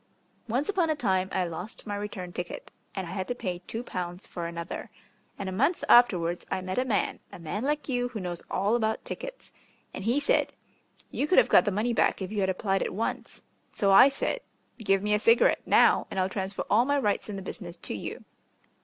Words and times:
Once 0.47 0.67
upon 0.67 0.89
a 0.89 0.95
time 0.95 1.29
I 1.31 1.45
lost 1.45 1.85
my 1.85 1.95
return 1.95 2.33
ticket, 2.33 2.71
and 2.95 3.05
I 3.05 3.11
had 3.11 3.27
to 3.27 3.35
pay 3.35 3.59
two 3.67 3.83
pounds 3.83 4.25
for 4.25 4.47
another. 4.47 4.89
And 5.37 5.47
a 5.47 5.51
month 5.51 5.83
afterwards 5.87 6.43
I 6.49 6.59
met 6.61 6.79
a 6.79 6.85
man 6.85 7.19
a 7.31 7.37
man 7.37 7.63
like 7.65 7.87
you 7.87 8.07
who 8.07 8.19
knows 8.19 8.41
all 8.49 8.75
about 8.75 9.05
tickets 9.05 9.51
and 9.93 10.03
he 10.03 10.19
said, 10.19 10.55
'You 11.11 11.27
could 11.27 11.37
have 11.37 11.49
got 11.49 11.65
the 11.65 11.71
money 11.71 11.93
back 11.93 12.19
if 12.19 12.31
you 12.31 12.39
had 12.39 12.49
applied 12.49 12.81
at 12.81 12.95
once.' 12.95 13.43
So 13.71 13.91
I 13.91 14.09
said, 14.09 14.39
'Give 14.79 15.03
me 15.03 15.13
a 15.13 15.19
cigarette 15.19 15.61
now, 15.67 16.07
and 16.09 16.19
I'll 16.19 16.29
transfer 16.29 16.65
all 16.67 16.83
my 16.83 16.97
rights 16.97 17.29
in 17.29 17.35
the 17.35 17.43
business 17.43 17.75
to 17.75 17.93
you.' 17.93 18.25